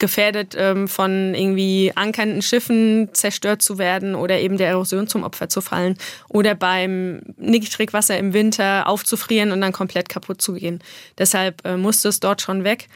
[0.00, 5.48] gefährdet ähm, von irgendwie ankernden Schiffen zerstört zu werden oder eben der Erosion zum Opfer
[5.48, 5.96] zu fallen
[6.28, 10.80] oder beim Niedrigwasser im Winter aufzufrieren und dann komplett kaputt zu gehen.
[11.18, 12.88] Deshalb äh, musste es dort schon weg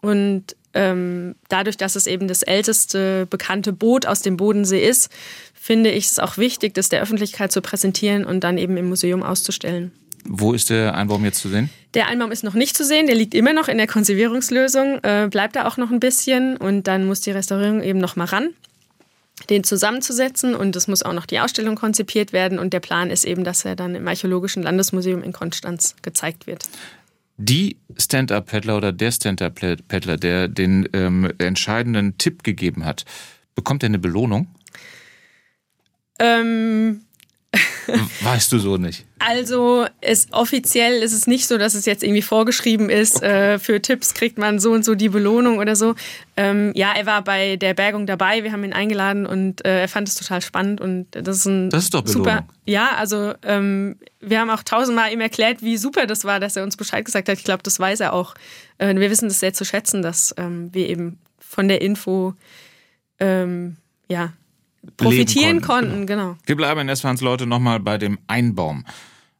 [0.00, 5.10] und ähm, dadurch, dass es eben das älteste bekannte Boot aus dem Bodensee ist,
[5.54, 9.22] finde ich es auch wichtig, das der Öffentlichkeit zu präsentieren und dann eben im Museum
[9.22, 9.92] auszustellen.
[10.24, 11.70] Wo ist der Einbaum jetzt zu sehen?
[11.94, 15.28] Der Einbaum ist noch nicht zu sehen, der liegt immer noch in der Konservierungslösung, äh,
[15.30, 18.50] bleibt da auch noch ein bisschen und dann muss die Restaurierung eben noch mal ran,
[19.48, 23.24] den zusammenzusetzen und es muss auch noch die Ausstellung konzipiert werden und der Plan ist
[23.24, 26.64] eben, dass er dann im Archäologischen Landesmuseum in Konstanz gezeigt wird.
[27.38, 33.04] die Stand-Up-Paddler oder der Stand-Up-Paddler, der den ähm, entscheidenden Tipp gegeben hat,
[33.54, 34.48] bekommt er eine Belohnung?
[36.18, 37.02] Ähm,
[38.20, 39.06] Weißt du so nicht?
[39.18, 43.54] Also es, offiziell ist es nicht so, dass es jetzt irgendwie vorgeschrieben ist, okay.
[43.54, 45.94] äh, für Tipps kriegt man so und so die Belohnung oder so.
[46.36, 49.88] Ähm, ja, er war bei der Bergung dabei, wir haben ihn eingeladen und äh, er
[49.88, 52.26] fand es total spannend und das ist ein das ist doch Belohnung.
[52.26, 52.46] super.
[52.66, 56.64] Ja, also ähm, wir haben auch tausendmal ihm erklärt, wie super das war, dass er
[56.64, 57.38] uns Bescheid gesagt hat.
[57.38, 58.34] Ich glaube, das weiß er auch.
[58.76, 62.34] Äh, wir wissen das sehr zu schätzen, dass ähm, wir eben von der Info
[63.18, 63.76] ähm,
[64.08, 64.34] ja
[64.96, 65.90] profitieren konnten.
[65.90, 66.22] konnten genau.
[66.26, 66.38] genau.
[66.46, 68.84] Wir bleiben in Leute nochmal bei dem Einbaum,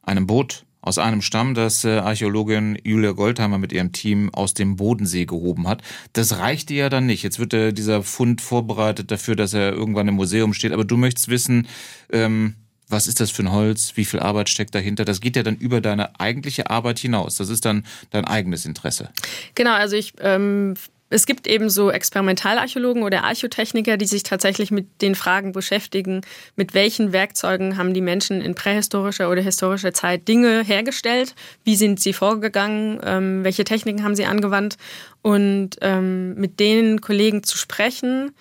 [0.01, 4.77] einem Boot aus einem Stamm, das äh, Archäologin Julia Goldheimer mit ihrem Team aus dem
[4.77, 5.81] Bodensee gehoben hat.
[6.13, 7.21] Das reichte ja dann nicht.
[7.23, 10.71] Jetzt wird äh, dieser Fund vorbereitet dafür, dass er irgendwann im Museum steht.
[10.71, 11.67] Aber du möchtest wissen,
[12.11, 12.55] ähm,
[12.87, 15.05] was ist das für ein Holz, wie viel Arbeit steckt dahinter.
[15.05, 17.35] Das geht ja dann über deine eigentliche Arbeit hinaus.
[17.35, 19.09] Das ist dann dein eigenes Interesse.
[19.55, 20.73] Genau, also ich ähm,
[21.09, 26.21] es gibt eben so Experimentalarchäologen oder Archotechniker, die sich tatsächlich mit den Fragen beschäftigen,
[26.55, 31.99] mit welchen Werkzeugen haben die Menschen in prähistorischer oder historischer Zeit Dinge hergestellt, wie sind
[31.99, 34.77] sie vorgegangen, ähm, welche Techniken haben sie angewandt.
[35.21, 38.31] Und ähm, mit den Kollegen zu sprechen,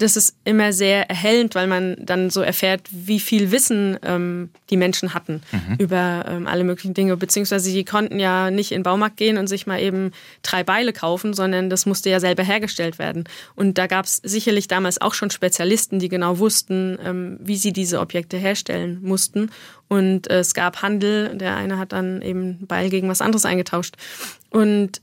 [0.00, 4.78] das ist immer sehr erhellend, weil man dann so erfährt, wie viel Wissen ähm, die
[4.78, 5.76] Menschen hatten mhm.
[5.78, 7.16] über ähm, alle möglichen Dinge.
[7.18, 10.94] Beziehungsweise sie konnten ja nicht in den Baumarkt gehen und sich mal eben drei Beile
[10.94, 13.24] kaufen, sondern das musste ja selber hergestellt werden.
[13.54, 17.72] Und da gab es sicherlich damals auch schon Spezialisten, die genau wussten, ähm, wie sie
[17.72, 19.50] diese Objekte herstellen mussten.
[19.88, 21.36] Und äh, es gab Handel.
[21.36, 23.96] Der eine hat dann eben Beil gegen was anderes eingetauscht.
[24.48, 25.02] Und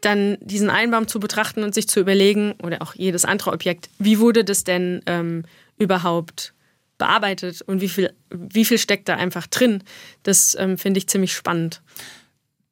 [0.00, 4.18] dann diesen Einbaum zu betrachten und sich zu überlegen, oder auch jedes andere Objekt, wie
[4.18, 5.44] wurde das denn ähm,
[5.78, 6.54] überhaupt
[6.98, 9.82] bearbeitet und wie viel, wie viel steckt da einfach drin,
[10.22, 11.82] das ähm, finde ich ziemlich spannend.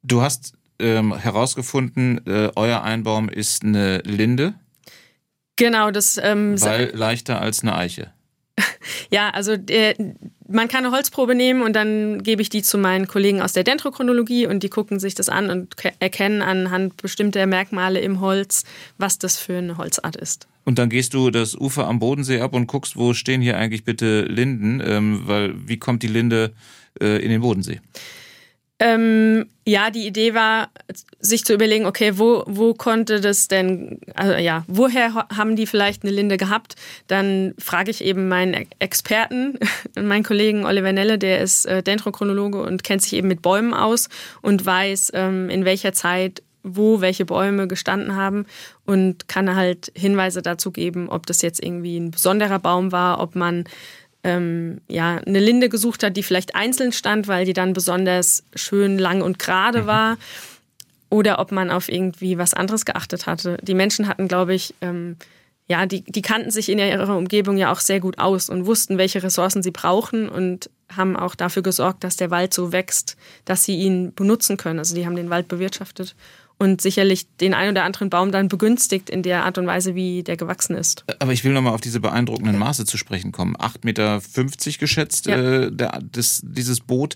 [0.03, 4.53] Du hast ähm, herausgefunden, äh, euer Einbaum ist eine Linde.
[5.55, 6.17] Genau, das.
[6.21, 8.13] Ähm, Weil leichter als eine Eiche.
[9.11, 9.95] Ja, also der,
[10.49, 13.63] man kann eine Holzprobe nehmen und dann gebe ich die zu meinen Kollegen aus der
[13.63, 18.63] Dendrochronologie und die gucken sich das an und erkennen anhand bestimmter Merkmale im Holz,
[18.97, 20.47] was das für eine Holzart ist.
[20.65, 23.83] Und dann gehst du das Ufer am Bodensee ab und guckst, wo stehen hier eigentlich
[23.83, 26.53] bitte Linden, ähm, weil wie kommt die Linde
[26.99, 27.79] äh, in den Bodensee?
[28.81, 30.69] Ähm, ja, die Idee war,
[31.19, 36.03] sich zu überlegen, okay, wo, wo konnte das denn, also ja, woher haben die vielleicht
[36.03, 36.75] eine Linde gehabt?
[37.07, 39.59] Dann frage ich eben meinen Experten,
[39.99, 44.07] meinen Kollegen Oliver Nelle, der ist äh, Dendrochronologe und kennt sich eben mit Bäumen aus
[44.41, 48.45] und weiß, ähm, in welcher Zeit wo welche Bäume gestanden haben
[48.85, 53.35] und kann halt Hinweise dazu geben, ob das jetzt irgendwie ein besonderer Baum war, ob
[53.35, 53.63] man
[54.23, 58.99] ähm, ja, eine Linde gesucht hat, die vielleicht einzeln stand, weil die dann besonders schön
[58.99, 59.87] lang und gerade mhm.
[59.87, 60.17] war.
[61.09, 63.57] Oder ob man auf irgendwie was anderes geachtet hatte.
[63.63, 65.15] Die Menschen hatten, glaube ich, ähm,
[65.67, 68.97] ja, die, die kannten sich in ihrer Umgebung ja auch sehr gut aus und wussten,
[68.97, 73.63] welche Ressourcen sie brauchen und haben auch dafür gesorgt, dass der Wald so wächst, dass
[73.63, 74.79] sie ihn benutzen können.
[74.79, 76.15] Also die haben den Wald bewirtschaftet
[76.59, 80.23] und sicherlich den einen oder anderen Baum dann begünstigt in der Art und Weise, wie
[80.23, 81.05] der gewachsen ist.
[81.19, 83.55] Aber ich will nochmal auf diese beeindruckenden Maße zu sprechen kommen.
[83.55, 84.21] 8,50 Meter
[84.77, 85.37] geschätzt, ja.
[85.37, 87.15] äh, der, das, dieses Boot.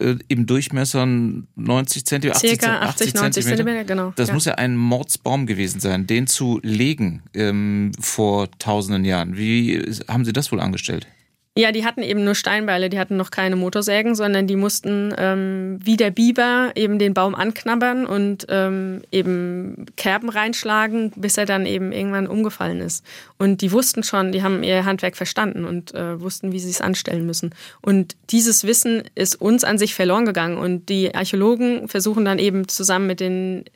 [0.00, 4.12] Äh, Im Durchmesser 90 Zentimeter, 80, Circa 80, 90 Zentimeter, genau.
[4.16, 4.34] Das ja.
[4.34, 9.36] muss ja ein Mordsbaum gewesen sein, den zu legen ähm, vor tausenden Jahren.
[9.36, 11.06] Wie haben Sie das wohl angestellt?
[11.54, 15.78] Ja, die hatten eben nur Steinbeile, die hatten noch keine Motorsägen, sondern die mussten ähm,
[15.84, 21.66] wie der Biber eben den Baum anknabbern und ähm, eben Kerben reinschlagen, bis er dann
[21.66, 23.04] eben irgendwann umgefallen ist.
[23.36, 26.80] Und die wussten schon, die haben ihr Handwerk verstanden und äh, wussten, wie sie es
[26.80, 27.54] anstellen müssen.
[27.82, 30.56] Und dieses Wissen ist uns an sich verloren gegangen.
[30.56, 33.66] Und die Archäologen versuchen dann eben zusammen mit den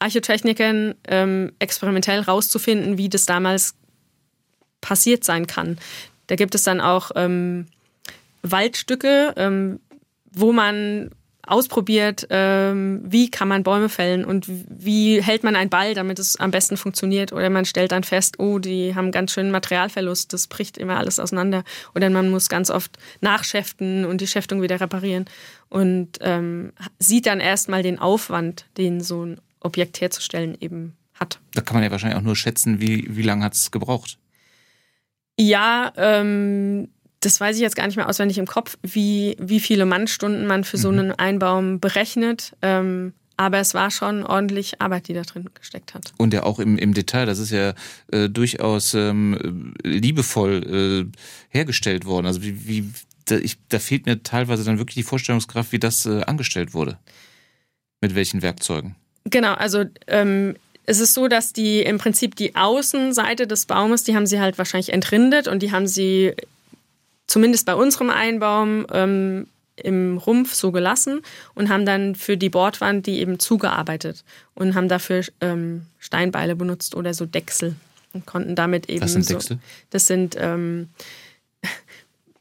[0.00, 3.76] Architechnikern ähm, experimentell rauszufinden, wie das damals
[4.80, 5.78] passiert sein kann.
[6.30, 7.66] Da gibt es dann auch ähm,
[8.42, 9.80] Waldstücke, ähm,
[10.30, 11.10] wo man
[11.44, 16.36] ausprobiert, ähm, wie kann man Bäume fällen und wie hält man einen Ball, damit es
[16.36, 17.32] am besten funktioniert.
[17.32, 21.18] Oder man stellt dann fest, oh, die haben ganz schön Materialverlust, das bricht immer alles
[21.18, 21.64] auseinander.
[21.96, 25.24] Oder man muss ganz oft nachschäften und die Schäftung wieder reparieren.
[25.68, 31.40] Und ähm, sieht dann erstmal den Aufwand, den so ein Objekt herzustellen eben hat.
[31.54, 34.16] Da kann man ja wahrscheinlich auch nur schätzen, wie, wie lange hat es gebraucht.
[35.40, 36.88] Ja, ähm,
[37.20, 40.64] das weiß ich jetzt gar nicht mehr auswendig im Kopf, wie, wie viele Mannstunden man
[40.64, 40.82] für mhm.
[40.82, 42.54] so einen Einbaum berechnet.
[42.60, 46.12] Ähm, aber es war schon ordentlich Arbeit, die da drin gesteckt hat.
[46.18, 47.72] Und ja auch im, im Detail, das ist ja
[48.12, 52.26] äh, durchaus ähm, liebevoll äh, hergestellt worden.
[52.26, 52.92] Also wie, wie
[53.24, 56.98] da, ich, da fehlt mir teilweise dann wirklich die Vorstellungskraft, wie das äh, angestellt wurde.
[58.02, 58.96] Mit welchen Werkzeugen?
[59.24, 64.16] Genau, also ähm, es ist so, dass die im Prinzip die Außenseite des Baumes, die
[64.16, 66.34] haben sie halt wahrscheinlich entrindet und die haben sie
[67.26, 71.22] zumindest bei unserem Einbaum ähm, im Rumpf so gelassen
[71.54, 76.94] und haben dann für die Bordwand die eben zugearbeitet und haben dafür ähm, Steinbeile benutzt
[76.94, 77.76] oder so Dechsel
[78.12, 79.34] und konnten damit eben Was sind so.
[79.34, 79.58] Dechsel?
[79.90, 80.88] Das sind ähm,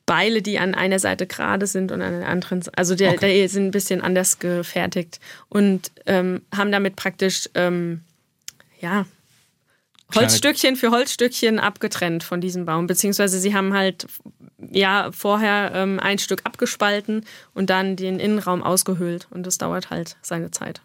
[0.06, 3.38] Beile, die an einer Seite gerade sind und an der anderen, also der, Okay.
[3.41, 8.02] der sind ein bisschen anders gefertigt und ähm, haben damit praktisch ähm,
[8.80, 9.06] ja
[10.15, 14.08] Holzstückchen für Holzstückchen abgetrennt von diesem Baum, beziehungsweise sie haben halt
[14.72, 20.18] ja vorher ähm, ein Stück abgespalten und dann den Innenraum ausgehöhlt und das dauert halt
[20.22, 20.82] seine Zeit.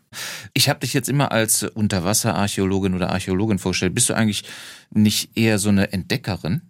[0.52, 3.94] Ich habe dich jetzt immer als Unterwasserarchäologin oder Archäologin vorgestellt.
[3.94, 4.44] Bist du eigentlich
[4.90, 6.62] nicht eher so eine Entdeckerin?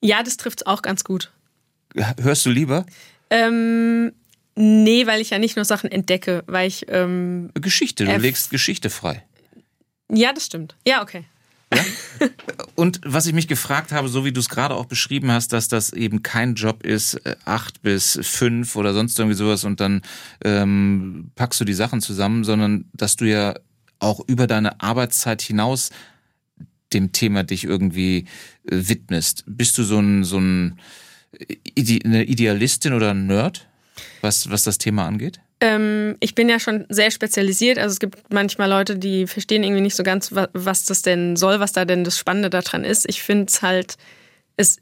[0.00, 1.30] Ja, das trifft auch ganz gut.
[2.20, 2.86] Hörst du lieber
[3.28, 4.12] Ähm,
[4.54, 8.04] nee, weil ich ja nicht nur Sachen entdecke, weil ich ähm, Geschichte?
[8.04, 9.24] Du legst Geschichte frei.
[10.12, 10.76] Ja, das stimmt.
[10.86, 11.24] Ja, okay.
[12.74, 15.68] Und was ich mich gefragt habe, so wie du es gerade auch beschrieben hast, dass
[15.68, 20.02] das eben kein Job ist, äh, acht bis fünf oder sonst irgendwie sowas und dann
[20.44, 23.54] ähm, packst du die Sachen zusammen, sondern dass du ja
[24.00, 25.90] auch über deine Arbeitszeit hinaus
[26.92, 28.26] dem Thema dich irgendwie
[28.64, 29.44] äh, widmest.
[29.46, 30.78] Bist du so ein, so ein
[31.76, 33.68] Ide eine Idealistin oder ein Nerd,
[34.20, 35.40] was, was das Thema angeht?
[35.60, 37.78] Ähm, ich bin ja schon sehr spezialisiert.
[37.78, 41.36] Also es gibt manchmal Leute, die verstehen irgendwie nicht so ganz, wa- was das denn
[41.36, 43.06] soll, was da denn das Spannende daran ist.
[43.08, 43.96] Ich finde es halt,
[44.56, 44.78] es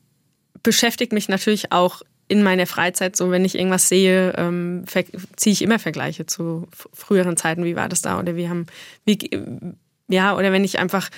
[0.62, 4.84] beschäftigt mich natürlich auch in meiner Freizeit so, wenn ich irgendwas sehe, ähm,
[5.36, 7.64] ziehe ich immer Vergleiche zu früheren Zeiten.
[7.64, 8.18] Wie war das da?
[8.20, 8.66] Oder wie haben,
[9.04, 9.18] wie,
[10.08, 11.08] ja, oder wenn ich einfach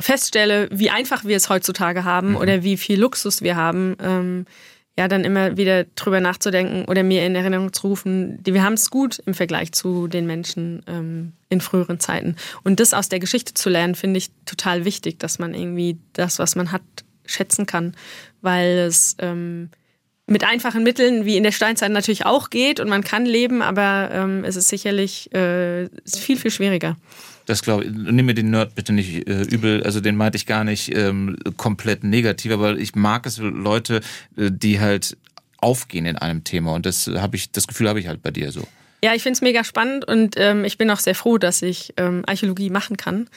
[0.00, 4.46] feststelle, wie einfach wir es heutzutage haben oder wie viel Luxus wir haben, ähm,
[4.98, 8.74] ja, dann immer wieder drüber nachzudenken oder mir in Erinnerung zu rufen, die, wir haben
[8.74, 12.36] es gut im Vergleich zu den Menschen ähm, in früheren Zeiten.
[12.62, 16.38] Und das aus der Geschichte zu lernen, finde ich total wichtig, dass man irgendwie das,
[16.38, 16.82] was man hat,
[17.24, 17.94] schätzen kann,
[18.42, 19.70] weil es ähm,
[20.26, 24.10] mit einfachen Mitteln wie in der Steinzeit natürlich auch geht und man kann leben, aber
[24.12, 26.96] ähm, es ist sicherlich äh, viel, viel schwieriger.
[27.46, 27.90] Das glaube ich.
[27.92, 29.82] Nimm mir den Nerd bitte nicht äh, übel.
[29.82, 34.00] Also den meinte ich gar nicht ähm, komplett negativ, aber ich mag es Leute,
[34.36, 35.16] äh, die halt
[35.58, 38.50] aufgehen in einem Thema und das habe ich, das Gefühl habe ich halt bei dir
[38.50, 38.66] so.
[39.04, 41.92] Ja, ich finde es mega spannend und ähm, ich bin auch sehr froh, dass ich
[41.96, 43.28] ähm, Archäologie machen kann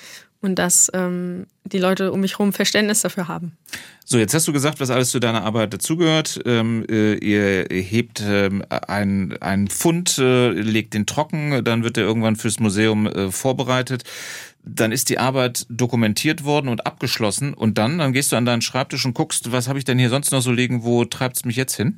[0.46, 3.58] und dass ähm, die Leute um mich herum Verständnis dafür haben.
[4.06, 6.40] So, jetzt hast du gesagt, was alles zu deiner Arbeit dazugehört.
[6.46, 12.04] Ähm, äh, ihr hebt ähm, einen, einen Fund, äh, legt den trocken, dann wird er
[12.04, 14.04] irgendwann fürs Museum äh, vorbereitet.
[14.64, 17.54] Dann ist die Arbeit dokumentiert worden und abgeschlossen.
[17.54, 20.10] Und dann, dann gehst du an deinen Schreibtisch und guckst, was habe ich denn hier
[20.10, 21.98] sonst noch so liegen, wo treibt's mich jetzt hin?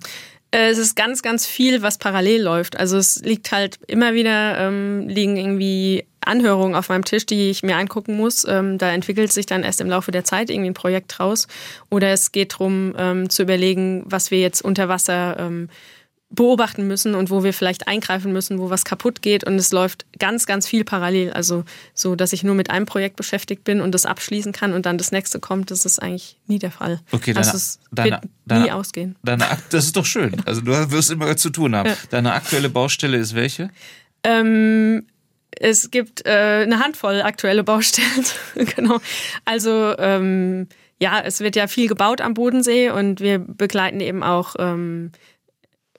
[0.51, 2.79] Äh, Es ist ganz, ganz viel, was parallel läuft.
[2.79, 7.63] Also es liegt halt immer wieder, ähm, liegen irgendwie Anhörungen auf meinem Tisch, die ich
[7.63, 8.45] mir angucken muss.
[8.47, 11.47] Ähm, da entwickelt sich dann erst im Laufe der Zeit irgendwie ein Projekt raus.
[11.89, 15.69] Oder es geht darum, ähm, zu überlegen, was wir jetzt unter Wasser ähm,
[16.29, 19.45] beobachten müssen und wo wir vielleicht eingreifen müssen, wo was kaputt geht.
[19.45, 21.31] Und es läuft ganz, ganz viel parallel.
[21.31, 21.63] Also
[21.93, 24.97] so, dass ich nur mit einem Projekt beschäftigt bin und das abschließen kann und dann
[24.97, 26.99] das nächste kommt, das ist eigentlich nie der Fall.
[27.13, 29.15] Okay, also deine- es deine- wird nie deine- ausgehen.
[29.23, 30.35] Deine, das ist doch schön.
[30.45, 31.89] Also du wirst immer zu tun haben.
[31.89, 31.95] Ja.
[32.09, 33.69] Deine aktuelle Baustelle ist welche?
[34.25, 35.05] Ähm,
[35.59, 38.25] es gibt äh, eine Handvoll aktuelle Baustellen.
[38.75, 38.99] genau.
[39.45, 40.67] Also ähm,
[40.99, 45.11] ja, es wird ja viel gebaut am Bodensee und wir begleiten eben auch ähm,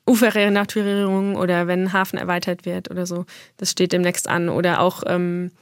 [0.08, 3.26] Uferrenaturierung oder wenn ein Hafen erweitert wird oder so.
[3.58, 4.48] Das steht demnächst an.
[4.48, 5.52] Oder auch ähm,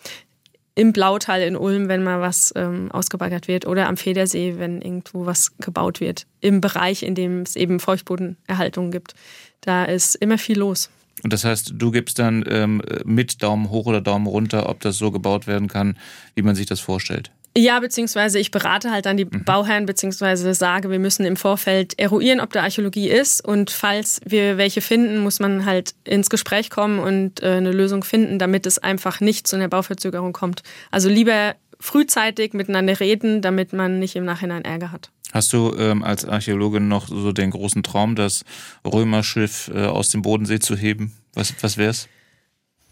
[0.76, 3.66] im Blautal in Ulm, wenn mal was ähm, ausgebaggert wird.
[3.66, 6.26] Oder am Federsee, wenn irgendwo was gebaut wird.
[6.40, 9.14] Im Bereich, in dem es eben Feuchtbodenerhaltung gibt.
[9.60, 10.90] Da ist immer viel los.
[11.22, 14.98] Und das heißt, du gibst dann ähm, mit Daumen hoch oder Daumen runter, ob das
[14.98, 15.96] so gebaut werden kann,
[16.34, 17.30] wie man sich das vorstellt.
[17.58, 19.44] Ja, beziehungsweise ich berate halt dann die Mhm.
[19.44, 23.42] Bauherren, beziehungsweise sage, wir müssen im Vorfeld eruieren, ob da Archäologie ist.
[23.42, 28.04] Und falls wir welche finden, muss man halt ins Gespräch kommen und äh, eine Lösung
[28.04, 30.64] finden, damit es einfach nicht zu einer Bauverzögerung kommt.
[30.90, 35.10] Also lieber frühzeitig miteinander reden, damit man nicht im Nachhinein Ärger hat.
[35.32, 38.44] Hast du ähm, als Archäologin noch so den großen Traum, das
[38.86, 41.12] Römerschiff äh, aus dem Bodensee zu heben?
[41.34, 42.08] Was, was wär's?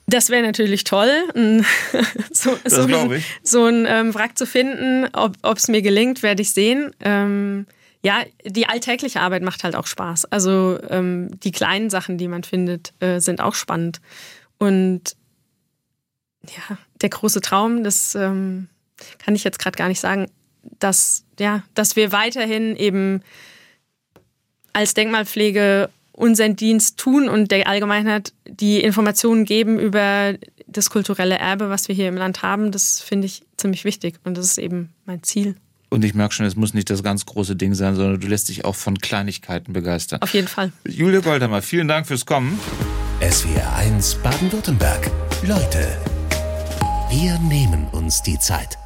[0.06, 1.10] Das wäre natürlich toll,
[2.30, 5.08] so, so, ein, so ein ähm, Wrack zu finden.
[5.14, 6.90] Ob es mir gelingt, werde ich sehen.
[7.00, 7.66] Ähm,
[8.02, 10.26] ja, die alltägliche Arbeit macht halt auch Spaß.
[10.26, 14.02] Also ähm, die kleinen Sachen, die man findet, äh, sind auch spannend.
[14.58, 15.16] Und
[16.46, 18.68] ja, der große Traum, das ähm,
[19.18, 20.30] kann ich jetzt gerade gar nicht sagen,
[20.78, 23.22] dass, ja, dass wir weiterhin eben
[24.72, 30.34] als Denkmalpflege unseren Dienst tun und der Allgemeinheit die Informationen geben über
[30.66, 32.70] das kulturelle Erbe, was wir hier im Land haben.
[32.70, 35.56] Das finde ich ziemlich wichtig und das ist eben mein Ziel.
[35.90, 38.48] Und ich merke schon, es muss nicht das ganz große Ding sein, sondern du lässt
[38.48, 40.22] dich auch von Kleinigkeiten begeistern.
[40.22, 40.72] Auf jeden Fall.
[40.88, 42.58] Julia Goldhammer, vielen Dank fürs Kommen.
[43.20, 45.10] SWR 1 Baden-Württemberg.
[45.46, 45.96] Leute,
[47.10, 48.76] wir nehmen uns die Zeit.